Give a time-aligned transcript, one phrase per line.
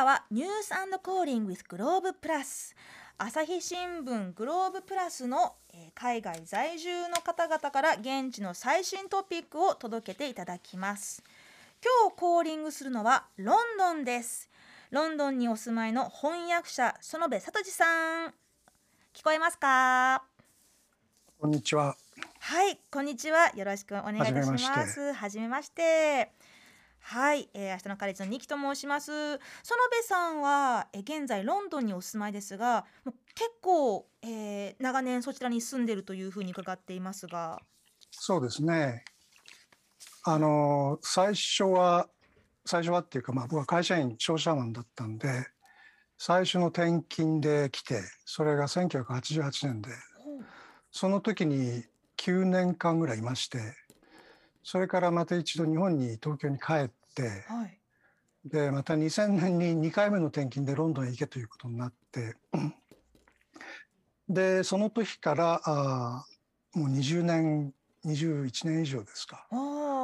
[0.00, 0.70] からはニュース
[1.02, 2.74] コーリング with グローブプラス
[3.18, 11.22] 朝日新聞グローブプラスの、えー海外在住の方々から現地の最新トピックを届けていただきます
[11.84, 14.48] 今日コーリングするのはロンドンです
[14.90, 18.28] ロンドンにお住まいの翻訳者園部聡さん
[19.12, 20.22] 聞こえますか？
[21.38, 21.96] こんにちは。
[22.38, 23.50] はい、こんにちは。
[23.54, 25.12] よろしくお願いいたします。
[25.12, 26.32] はじめまして。
[27.00, 29.10] はい、えー、明日のカレッジのニキと申します。
[29.12, 29.40] 園部
[30.04, 37.60] さんは、えー現在ロンドンにお住まいですが、もう結構、えー長年そちらに住んでいるというふうに伺っていますが、
[38.10, 39.04] そうですね。
[40.24, 42.08] あの最初は
[42.66, 45.46] 最初はっていうかまあ僕は会社員商社マンだったんで、
[46.18, 49.88] 最初の転勤で来て、それが1988年で、
[50.92, 51.84] その時に
[52.18, 53.58] 9年間ぐらいいまして、
[54.62, 57.78] それからまた一度日本に東京に帰って、はい、
[58.44, 62.36] でまた2000年に2回目の転勤でロンドンへ行けということになって
[64.28, 67.72] でその時からあーもう20年
[68.06, 69.46] 21年以上ですか。
[69.50, 69.54] あ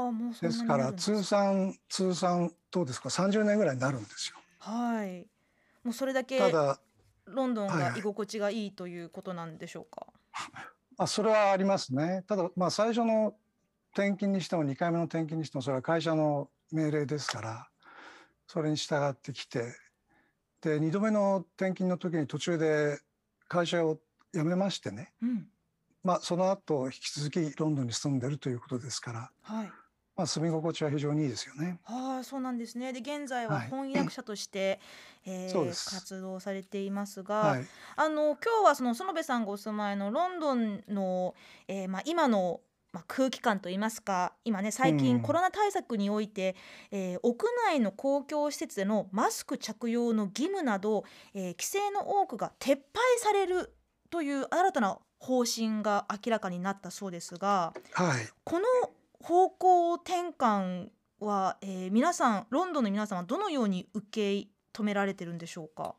[0.09, 0.77] あ、もうですか。
[0.77, 4.37] ら通算通算どうですか？30年ぐらいになるんですよ。
[4.59, 5.27] はい、
[5.85, 6.81] もうそれだけただ
[7.25, 7.93] ロンドンはいはい。
[7.93, 10.07] が居心地がいいということなんでしょうか？
[10.99, 12.25] あそれはありますね。
[12.27, 13.35] ただまあ最初の
[13.97, 17.69] 転勤にしても2回目の転勤にしてもそれは会社の命令ですから
[18.47, 19.73] それに従ってきて
[20.61, 22.99] で2度目の転勤の時に途中で
[23.49, 23.99] 会社を
[24.35, 25.47] 辞めましてねうん、
[26.05, 29.73] まあその後引き続きロンドンに住んでるということですから、はい。
[30.17, 31.79] まあ、住み心地は非常にいいですよね。
[31.85, 32.93] ああそうなんですね。
[32.93, 34.81] で現在ははい翻訳者として、
[35.27, 41.35] えー そうです活動されていますが、はい、あの今日はその園部さんがお住まいのロンドンの、
[41.69, 42.61] えーまあ、今の、
[42.97, 46.57] まあ、空気感といいますか今ね最うん近コロナ対策において、
[46.91, 52.79] えー屋内の公共施設でのマスク着用の義務など、えー規制の多くが撤廃
[53.19, 53.75] される
[54.09, 58.65] という新たな方針が明らかになったそうですがはい、この
[59.21, 60.89] 方向転換
[61.21, 64.07] は、えー皆さんロンドンの皆さんはどのように受
[64.43, 65.95] け止められてるんでしょうか？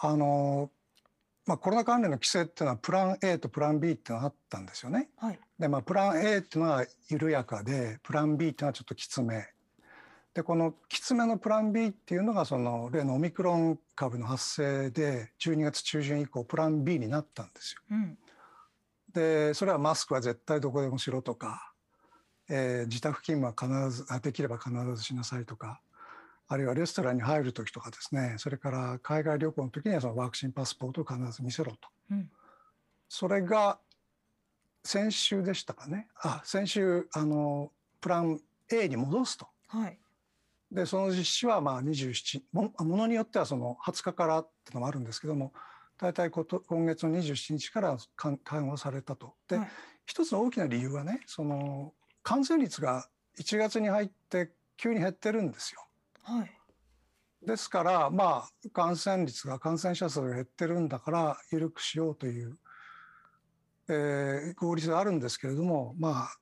[0.00, 0.70] あの
[1.44, 5.08] まあ、コロナ関連の規制っていうのはプラン A とプラン B っていうのがあったんですよね。
[5.16, 9.46] はい、で、まあ、プラン A っていうのは緩やかでプラン B っていうのはちょっときつめ。
[10.34, 17.80] でこのきつめのプラン B っていうのがその例のオミクロン株の発生で12月中旬以降プラン B になったんですよ。
[17.90, 18.18] うん
[19.12, 21.72] でそれはマスクは絶対どこでもしろとか、
[22.48, 25.80] えー自宅勤務は必ずあできれば必ずしなさいとか
[26.46, 32.30] あるいはレストランに入る時とかですねそれから海外旅行の時にはそのワクチンパスポートを必ず見せろとうん
[33.08, 33.78] それが
[34.88, 36.08] 先週でしたかね。
[36.22, 38.40] あ先週あのプラン
[38.72, 39.46] A に戻すと。
[39.66, 39.98] はい。
[40.72, 45.52] でその実施はまあ27もものによってはその20日からっていうのもあるんですけども
[45.98, 49.34] 大体こと今月の27日から緩緩和されたと。
[49.46, 49.68] で、はい。
[50.06, 53.06] 一つの大きな理由はねその感染率が
[53.38, 55.86] 1月に入って急に減ってるんですよ。
[56.22, 56.50] はい。
[57.46, 62.56] ですからまあ感染率が感染者数が減ってるんだから緩くしようという、
[63.88, 66.36] えー合理性があるんですけれどもまあ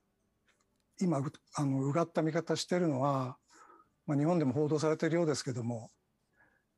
[0.99, 3.37] 今うあのうがった見方してるのは、
[4.05, 5.89] まあ、日本でも報道されているようですけども、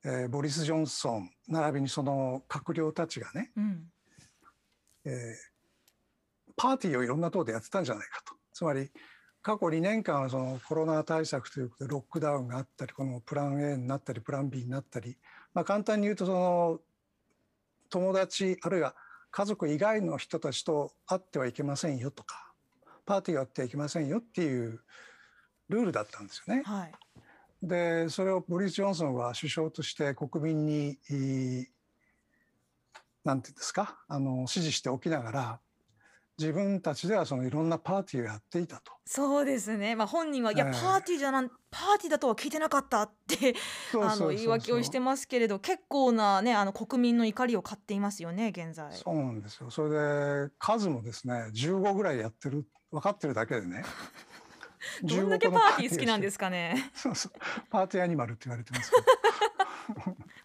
[0.04, 3.84] えーボリス・ジョンソン並びにその閣僚たちがね、うん
[5.06, 5.50] えー
[6.60, 8.34] パーティーをいろんなところでやってたんじゃないかと。
[8.52, 8.92] つまり
[9.42, 15.18] 過去2年間はそのコロナ対策ということでロックダウンがあったりこのプラン A になったりプラン B になったり、
[15.54, 16.80] まあ、簡単に言うとその
[17.90, 18.94] 友達あるいは
[19.32, 22.52] 家族以外の人たちと会ってはいけませんよとか
[23.06, 24.82] パーティーをやってはいけませんよっていう
[25.70, 26.64] ルールだったんですよね。
[26.66, 26.92] はい
[27.62, 31.68] でそれをボリス・ジョンソンは首相として国民にいい
[33.26, 35.60] なんていうんですかあの支持しておきながら
[36.40, 38.94] 自分たちではそのいろんなパーティーをやっていたと。
[39.06, 39.96] そうですね。
[39.96, 43.56] まあ本人はいやええパーティーじゃなんパーティーだとは聞いてなかったって
[44.02, 48.94] あの言い訳をしてますけれど結構なねあの国民の怒りを買っていますよね現在。
[48.94, 49.70] そうなんですよ。
[49.70, 49.90] それ
[50.48, 53.84] で数もですね15ぐらいやってる分かってるだけでね。
[55.04, 56.92] どんだけパーティー好きなんですすかね。
[56.96, 57.32] そうそう
[57.70, 58.98] パーティーアニマルって言われてますけ
[60.10, 60.16] ど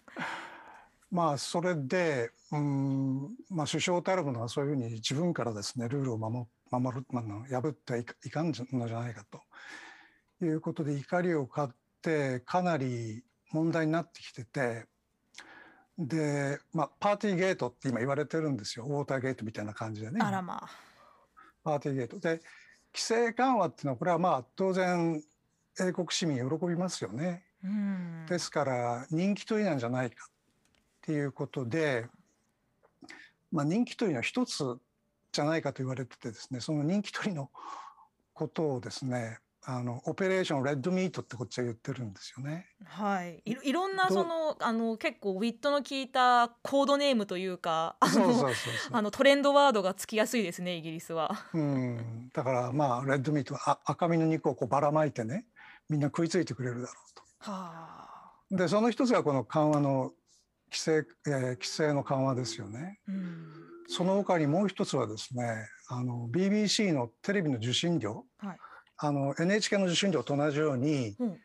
[1.15, 9.23] まあそれでうん、まあ、首相たるものはそういうふうに自分からですねルールを守守る、まあ、破ってはいかいかんのじゃないか
[10.39, 11.69] ということで怒りを買っ
[12.01, 13.23] てかなり
[13.53, 14.87] 問題になってきてて
[15.97, 20.19] で、まあ、パーティーゲートって今言われてるんですよウォーターゲートみたいな感じでね。
[20.41, 20.69] まあ。
[21.63, 22.43] パーティーゲートで規
[22.95, 25.23] 制緩和っていうのはこれはまあ当然
[25.79, 27.45] 英国市民喜びますよね。
[27.63, 30.27] うんですから人気取りなんじゃないか
[31.05, 32.07] っていうことで、
[33.51, 34.77] まあ、人気取りの一つ
[35.31, 37.51] じゃないかと言われててですねその人気取りの
[38.33, 39.37] ことをですね
[39.67, 42.67] あのオペレーションレッドミートってこっちは言ってるんですよね。
[42.85, 47.97] はい、いろいろんなそのあの結構ウィットの効いたコードネームというか
[48.91, 51.47] あのトレンドワードがつきやすいですねイギリスは。
[51.53, 55.45] うん、だからまあレッドミートあ赤身の肉をこうばらまいてね
[55.89, 57.51] みんな食いついてくれるだろうと。
[57.51, 60.11] はあ、でその一つがこの緩和の
[60.71, 62.99] 規制、えー規制の緩和ですよね。
[63.07, 63.53] うん、
[63.87, 68.57] その他にもう一つはですねあの BBC のテレビの受信料はい。
[68.97, 71.37] あの NHK の受信料と同じようにうん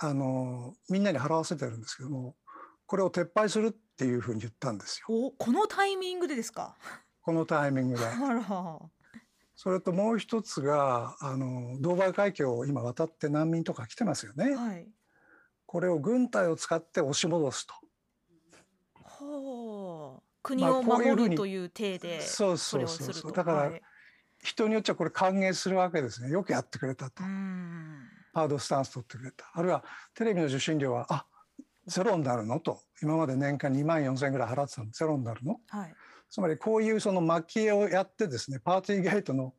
[0.00, 2.36] あのみんなに払わせてるんですけども
[2.86, 6.76] これを撤廃するっていうふうに言ったんですよおこのタイミングでですか？
[7.20, 8.04] このタイミングで。
[9.56, 14.54] それともう一つがあのドーバー海峡を今渡って難民とか来てますよね。
[14.54, 14.88] はい。
[15.66, 17.74] これを軍隊を使って押し戻すと。
[20.42, 22.78] 国まあを守るという体でそうそそうそう。
[22.80, 23.20] れをすると。
[23.20, 23.82] そうだからはい。
[24.42, 26.30] 人によっちゃこれ歓迎するわけですね。
[26.30, 27.24] よくやってくれたと。
[27.24, 28.08] うん。
[28.32, 29.50] ハードスタンス取ってくれた。
[29.52, 31.26] あるいはテレビの受信料はあ
[31.86, 32.60] ゼロになるの？
[32.60, 32.80] と。
[33.02, 35.60] 今まで年間2万4千円ぐらい払ってたのゼロになるの？
[35.68, 35.94] はい。
[36.30, 39.54] つまりこういうその蒔絵をやってですねパーティーゲートの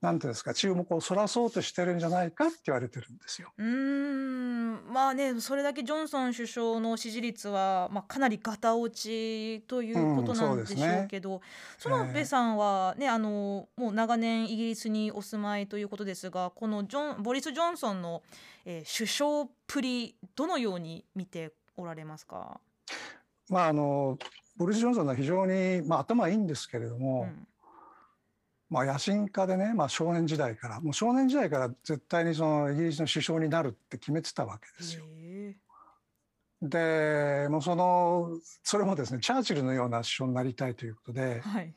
[0.00, 3.52] なんていうんですか注目をそらそうとしてるんじゃないかって言われてるんですよ。
[3.58, 4.92] うーん。
[4.92, 11.02] まあねそれだけジョンソン首相の支持率は、まあ、かなりガタ落ちということうんなんでしょそうですね。
[11.06, 11.40] うけど、
[11.84, 18.22] 園部さんはねあのもう長年イギリスにお住まいということですがこのジョンボリス・ジョンソンの、
[18.64, 22.60] えー首相っぷりどのように見ておられますか、
[23.48, 24.18] まああの
[24.56, 27.46] ボリス・ジョンソンは非常に、まあ、頭いいんですけれどうも、ん
[28.70, 35.04] まあ、野心家でね、まあ、少年時代からもう少年時代から絶対にそのイギリスの首相になるって決めてたわけですよ。
[35.06, 35.56] へ
[36.60, 41.74] でもうそのそれもですねチャーチルのような首相になりたいということでえ、はい。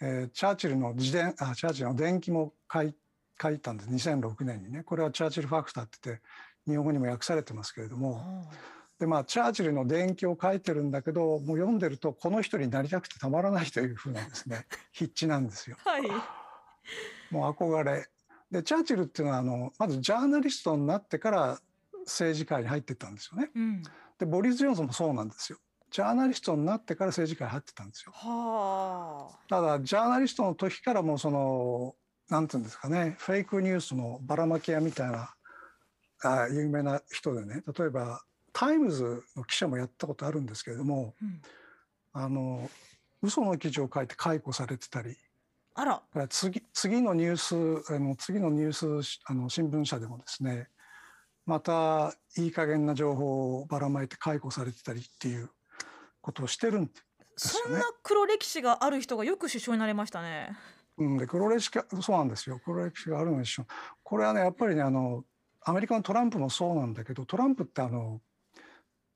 [0.00, 2.94] えーチャーチルの自伝あチャーチルの伝記も書い
[3.40, 3.90] 書いたんです。
[3.90, 4.82] 2006年にね。
[4.82, 6.22] これはチャーチルファクターって言って
[6.66, 8.14] 日本語にも訳されてますけれども。
[8.14, 8.44] は
[8.98, 14.66] でまあチャーチルの伝記を書いてるんだけどもう読んでるとこの人になりたくてたまらないというふうなですね
[14.96, 15.76] 筆致なんですよ。
[15.84, 16.02] あはい
[17.30, 18.08] もう憧れ
[18.50, 21.58] でチャーチルっていうのはあのまずジャーナリストになってから
[22.04, 23.50] 政治界に入ってったんですよね。
[23.54, 23.82] うん
[24.18, 25.58] でボリス・ジョンソンもそうなんですよ。
[25.90, 28.12] ジャーナリストになってから政治界に入ってたんですよ。
[28.12, 31.94] はあただジャーナリストの時からもうその
[32.28, 35.34] なんていうんですかねフェイクニュースのばらまき屋みたいな
[36.22, 38.22] あ有名な人でね例えば
[38.58, 41.42] タイムズの記者もやったことあるんですけれどもうん。
[42.14, 42.70] あの
[43.20, 45.14] 嘘の記事を書いて解雇されてたり
[45.74, 46.02] あら。
[46.30, 50.68] 次次のニュースあの次のニュースあの新聞社でもですね
[51.44, 55.50] またいい加減な情報をばらまいて解雇されてたりっていう
[56.22, 56.92] ことをしてるんで
[57.36, 57.72] すよね。
[57.72, 60.56] そんな黒歴史がある人がよく首相になれましたね。
[60.96, 62.58] うん、で黒歴史がそうなんですよ。
[62.64, 63.66] 黒歴史があるのでしょ
[64.02, 65.24] これはねやっぱりねあの
[65.60, 68.22] アメリカのトランプもそうなんだけどトランプってあの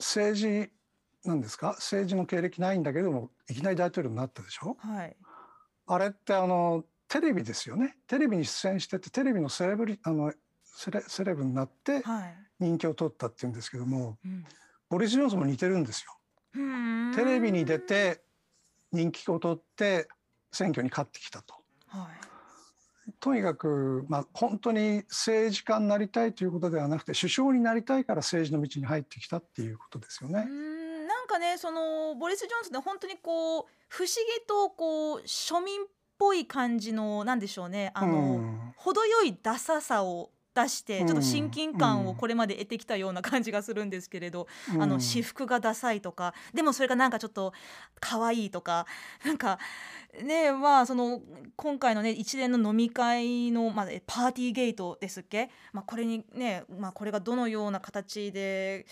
[0.01, 0.73] 政治
[1.25, 1.69] なんですか？
[1.77, 4.77] 政治の経歴ないんだけどもいきなり大統領になったでしょ？
[4.81, 5.17] はい。
[5.87, 10.33] あれってあのテレビですよねテレビに出演しててテレビのセレブリあの
[10.65, 12.37] セレセレブになってはい。
[12.59, 14.45] 人気を取ったっていうんですけどもうん
[14.89, 16.17] ボリス・ジョンソンも似てるんですよ。
[17.15, 18.23] テレビに出て
[18.93, 20.09] 人気を取って
[20.51, 21.55] 選挙に勝ってきたと。
[21.87, 22.30] はい。
[23.19, 30.45] とにかく、まあ、本当に政治家になりたいということではなくて首相になりたいから政治の道に入ってきたっていうことですよね。
[30.45, 35.87] んなんかねそのボリス・ジョンソンって本当にこう不思議とこう庶民っ
[36.19, 40.31] ぽい感じのなんでしょうねあの、うん程よいダサさを
[40.63, 42.07] 出してちょっと親近感うん。
[42.09, 47.53] をこれまで得てきたような感じがするんですけれど、あのうん私服がダサいとかでもそれがなんかちょっと
[48.01, 48.87] 可愛いとか
[49.25, 49.59] なんか
[50.23, 51.21] ねまあその
[51.57, 58.87] 今回のね一連の飲み会の、まあ、えパーティーゲートですっけ、まあ、これにね、まあ、これがどのような形で。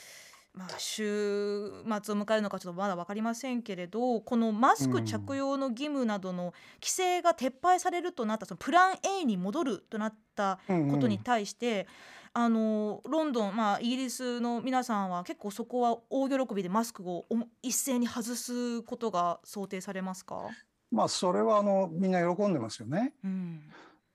[0.58, 1.70] まあ、週
[2.02, 11.86] 末を迎えるのかちょっとまだ分かりませんけれどこのマスク着用の義務などの規制が撤廃されるとなったそのプラン A に戻るとなったことに対して、
[12.32, 20.48] あのロンドン、まあ、イギリスの皆さんは結構そこは大喜びでマスクをお一斉に外すことが想定されますか、
[20.90, 23.12] まあそれはあのみんな喜んでますよね。
[23.24, 23.62] うん。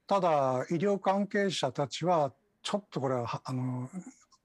[0.08, 3.90] ただ医療関係者たちはちょっとこれははあの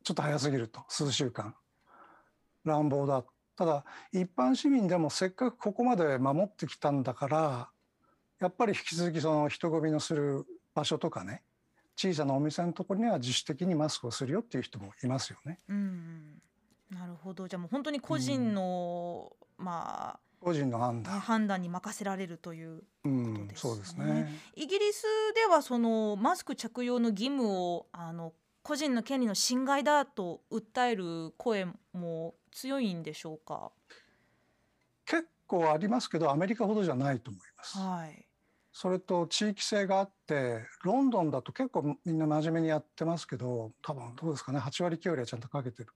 [0.05, 1.55] ちょっと早すぎると数週間
[2.69, 3.25] 乱暴だ
[3.57, 7.69] ただ一般市民でもせっかくここまで守ってきたんだから
[8.39, 11.43] やっぱり引き続きその人混みのする場所とかね
[11.97, 15.59] 小さなお店のところには自主的にマスクをするよっていう人もいますよね。
[15.69, 16.41] うん
[16.91, 21.21] なるほどじゃあもう本当に個人の、まあ個人の判ね断。
[21.21, 24.41] 判断に任せられるといううん、ですそうですねね。
[24.55, 25.03] イギリス
[25.35, 28.33] ではそのマスク着用の義務をあの
[28.63, 33.73] 個人の権利の侵害だと訴える声も強いんでしょうか？
[35.05, 37.79] 結構ありますけど、アメリカほどじゃないと思います。
[37.79, 38.29] はい。
[38.73, 45.89] それと地域性があって、ロンドンだと結構みんな真面目にやってますけど、多分どうですかね、8割9割はちゃんとかけてる。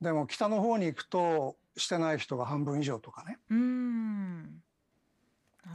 [0.00, 4.62] でも北の方に行くとしてない人が半分以上とかね、うーん。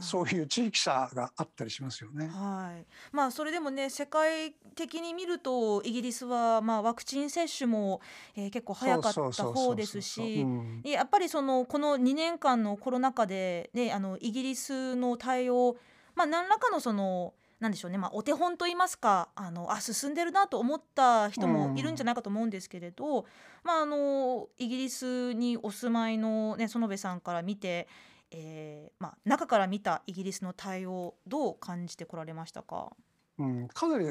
[0.00, 2.26] そういう地域差があったりしますよね。
[2.26, 2.86] はい。
[3.12, 8.00] まあそれでもね世界的に見るとイギリスはまあワクチン接種も、
[8.34, 10.46] えー結構早かった方ですし
[10.84, 15.76] やっぱりそのこの2年間のコロナ禍で、ね、あのイギリスの対応、
[16.14, 23.24] まあ、何らかのそのなんでしょうね、まあ、お手本といいますかあのあ進んでるなと思った人もいるんじゃないかと思うんですけれど、
[23.64, 27.88] まあ、あのイギリスにお住まいの、ね、園部さんから見て、
[28.30, 32.90] えーまあ、中から見たイギリスの対応どう感じてこられましたか、
[33.38, 34.06] うん、かなり、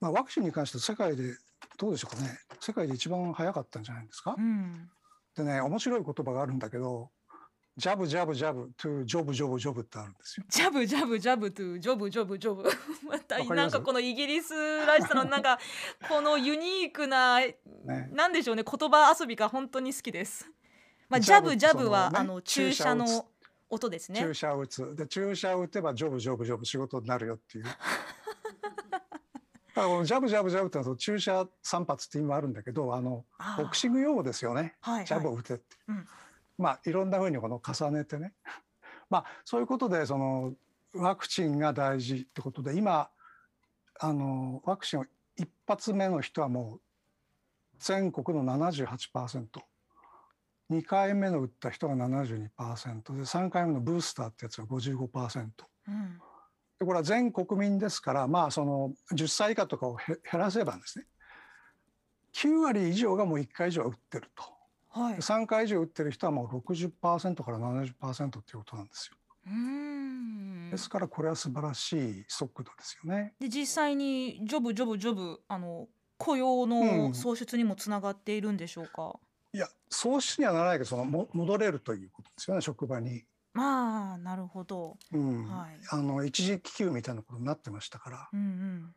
[0.00, 1.36] まあ、ワクチンに関して世界で
[1.78, 2.38] どうでしょうかね。
[2.60, 4.34] 世界で一番早かったんじゃないですか？
[4.36, 4.40] う。
[4.40, 4.90] ん。
[5.36, 7.10] でね面白い言葉があるんだけど
[7.76, 10.44] ジャブジャブジャブトゥジョブジョブジョブってあるんですよ。
[10.48, 12.64] ジャブジャブジャブトゥジョブジョブジョブ。
[13.08, 15.58] またなんかこのイギリスらしさのなんか
[16.08, 17.56] このユニークなね、
[18.12, 20.50] なんでしょうね言葉遊びが本当に好きです。
[21.08, 23.06] まあジジャブジャブはねあの注射の
[23.70, 24.34] 音ですね注。
[24.34, 27.64] 射を打つで注射を打てばジョブジョブジョブ仕事になるよっていう。
[27.64, 27.80] だか
[29.74, 33.24] らこのジャブジャブジャブってのは注射3発って意味もあるんだけどあの
[33.56, 34.76] ボクシング用語ですよね。
[34.80, 35.40] はいジャブをはい。
[35.40, 35.76] 打てって。
[35.88, 36.06] うん
[36.58, 38.34] まあいろんなふうにこの重ねてね。
[39.08, 40.54] まあそういうことでその
[40.94, 43.08] ワクチンが大事ってことで今
[43.98, 46.80] あのワクチンを一発目の人はもう
[47.78, 49.46] 全国の78%。
[50.70, 52.48] 2回目の打った人が72%
[53.16, 55.48] で3回目のブースターってやつが55%
[55.88, 56.18] うん
[56.78, 61.06] でこれは全国民ですからまあその10歳以下とかをへ減らせばですね
[62.34, 64.44] 9割以上がもう1回以上は打ってると
[64.92, 65.16] はい。
[65.16, 70.70] 3回以上打ってる人はもう60%から70%っていうことなんですようーん。
[70.70, 73.34] ですからこれは素晴らしい速度ですよね。
[73.40, 75.86] で実際にジョブジョブジョブあの
[76.16, 79.18] 雇用うんの創出にもつながっているんでしょうか？
[79.52, 83.24] いやそうしにはならないけどそのも戻れるということですよね職場に。
[83.52, 84.96] まあなるほど。
[85.12, 88.28] うんはいあの一時帰休みたいなことになってましたから。
[88.32, 88.94] うんうん。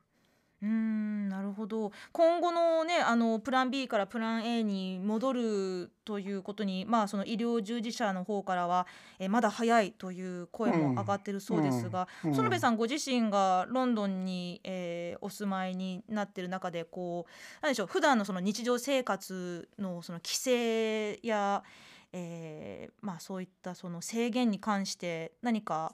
[0.63, 1.91] うーんなるほど。
[2.13, 8.87] 今後のねあのプラン B からプラン A に戻るということにまあその医療従事者の方からは
[9.19, 12.31] えまだ早いという声も上がってるそうですが、うん。
[12.31, 12.37] うん。
[12.37, 21.63] 園部さんご自身がロンドンに、えーお住まいになってる中でこうなんでしょう普段のその日常生活のその規制や、
[22.13, 25.93] えーまあそういったその制限に関して何か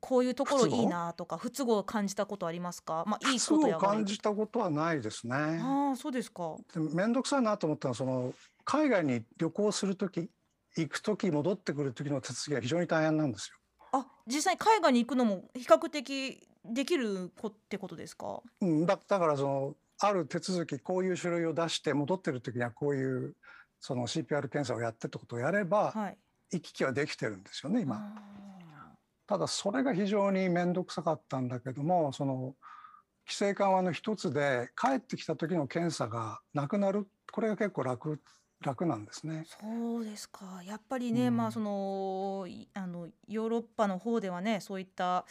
[0.00, 5.34] こういうところいいなとか不都合を感じたことありますか、まあ、いいことや感じたことはないですね。
[5.34, 6.56] ああそうですか。
[6.74, 8.32] 面倒くさいなと思ったのはその
[8.64, 10.30] 海外に旅行する時
[10.76, 13.56] 行く時戻ってくる時の手続きが非常に大変なんですよ。
[13.92, 18.40] あ実際に海外に行くのも比較的できるこってことですか？
[18.60, 23.34] うん、だだからそのある手続きこういう書類を出して戻ってる時にはこういう
[23.80, 26.18] その CPR 検査をやってってことをやればはい。
[26.50, 28.14] 行き来はできてるんですよね今。
[29.28, 32.54] あただそれが非常に面倒くさかったんだけどもその
[33.26, 38.20] 規制緩和の一つで帰ってきた時の検査がなくなるこれが結構楽
[38.60, 39.44] 楽なんですね。
[39.46, 40.62] ーそうですか。
[40.64, 45.26] やっぱりね、うんまあそのいあのヨーロッパの方ではねそういった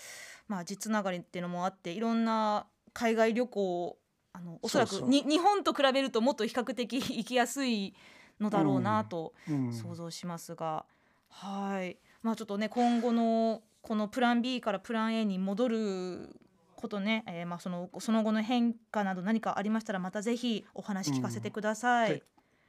[0.48, 3.98] まあ実がりっていうのもあっていろんな海外旅行
[4.32, 7.96] あのおそらくに日本と比べるともっと比較的行きやすい
[8.40, 9.34] のだろうなと。
[9.50, 10.86] うん想像しますが、
[11.30, 16.36] はいまあちょっとね今後のこのプラン B からプラン A に戻る
[16.76, 22.10] ことね、えーまあそのその後の変化など何かありましたらまたぜひお話聞かせてください。
[22.10, 22.24] で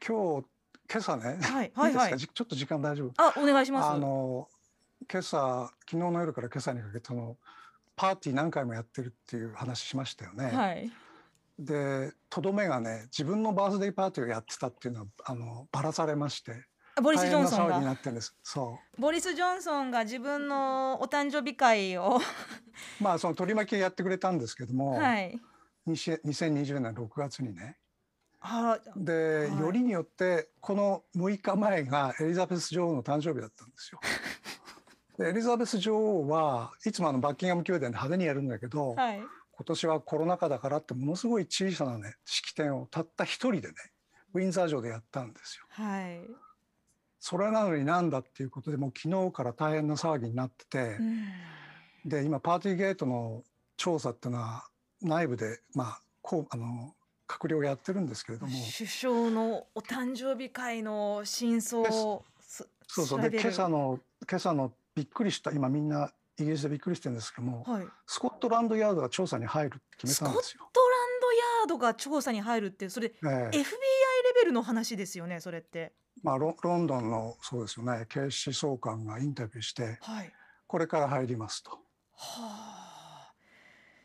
[0.06, 0.46] 今日
[0.88, 3.12] 今朝ね、はいはいはいちょっと時間大丈夫？
[3.16, 3.88] あお願いします。
[3.88, 4.48] あの
[5.10, 7.36] 今朝昨日の夜から今朝にかけてその
[7.96, 10.44] パーティー何回もやってるっていう話しましたよね。
[10.46, 10.90] はい。
[11.58, 16.54] でとどめがね自分のバースデーパーティーをやってたっていうのはあのばらされましてあ
[17.00, 17.96] ボリス・ジョンソンが
[18.98, 22.20] ボリス・ジョンソンが自分のお誕生日会をう
[23.02, 25.40] まあその取り巻きやってくれたんですけども、はい。
[25.86, 27.78] 20 2020年6月にね
[28.40, 34.00] あで、はいよりによってこの6日前がエリザベス女王の誕生日だったんですよ。
[35.18, 39.22] でエリザベス女王はいつもあのバッキンガム宮殿で派手にやるんだけど、はい。
[39.52, 43.74] 今年はコロナ禍だからってものすごい小さなね式典をたった一人でね
[44.32, 45.66] ウィンザー城でやったんですよ。
[45.70, 46.47] はい。
[47.28, 52.08] それなのになんだっていうことでもう昨日から大変な騒ぎになっててう、ん。
[52.08, 53.42] で今パーティーゲートの
[53.76, 54.64] 調査っていうのは
[55.02, 56.94] 内部でまあこうあの
[57.28, 58.52] 閣僚がやってるんですけれども。
[58.74, 62.66] 首相のお誕生日会の真相をす。
[62.86, 63.20] そうそう。
[63.20, 67.86] で今朝の今朝のびっくりした今みんなイギリスでびっくりしてるんですけども、はい。
[68.06, 70.68] スコットランドヤードが調査に入るって決スコットランめたんですよ。
[71.28, 73.28] ドヤードが調査に入るってそれええ。
[73.28, 73.64] FBI
[74.48, 75.92] ルの話ですよねそれって。
[76.22, 80.32] まあ、ロロンドンのそうですよね警視総監がインタビューしてはい。
[80.66, 81.76] これから入りますとは
[82.16, 83.32] あ。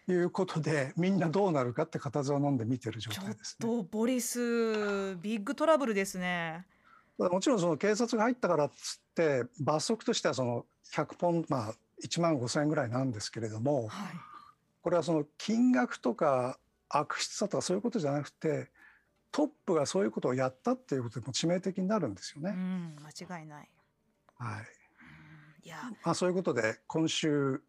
[0.07, 3.67] いうことでみんなどうなるかって固唾を飲んで見てる状ちょっ態ですね。
[3.67, 6.65] とボリスビッグトラブルですね。
[7.17, 11.73] もちろんその警察が入ったからっつって罰則としてはその100ポンまあ
[12.03, 14.15] 1万5千円ぐらいなんですけれどもはい。
[14.81, 16.59] これはその金額とか
[16.89, 18.69] 悪質さとかそういうことじゃなくて
[19.33, 22.51] トップがそういうことをやったっていうことでも致命的になるんですよね。
[22.51, 23.69] うん間違いない。
[24.37, 24.63] はいうん
[25.65, 25.77] いや。
[26.05, 27.61] まあ、そういうことで今週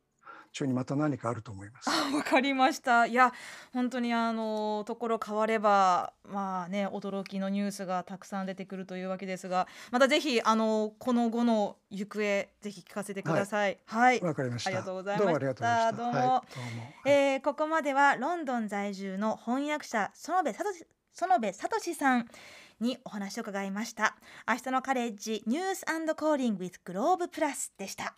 [0.52, 1.88] 中にまた何かあると思います。
[2.14, 3.06] わかりました。
[3.06, 3.33] いや、
[3.73, 12.21] 本当にあのところ変われば、まあね、驚きのニュースがたくさん出てくるというわけですが、またぜひあのこの後の行方
[12.61, 13.78] ぜひ聞かせてください。
[13.87, 14.21] はい。
[14.21, 14.68] わかりました。
[14.68, 15.97] ありがとうございましたどうもありがとうございました。
[15.97, 16.94] どうもはい、どうも。
[17.06, 20.64] えーここまではロンドン在住の翻訳者園部聡
[21.14, 22.28] 園部聡さん
[22.80, 24.16] にお話を伺いました。
[24.49, 25.85] 明日のカレッジニュース
[26.16, 28.16] コーリング with グローブプラスでした。